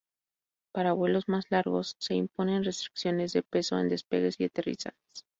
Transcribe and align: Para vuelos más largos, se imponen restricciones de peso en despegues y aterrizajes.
Para 0.73 0.93
vuelos 0.93 1.27
más 1.29 1.45
largos, 1.51 1.95
se 1.99 2.15
imponen 2.15 2.63
restricciones 2.63 3.33
de 3.33 3.43
peso 3.43 3.77
en 3.77 3.87
despegues 3.87 4.39
y 4.39 4.45
aterrizajes. 4.45 4.97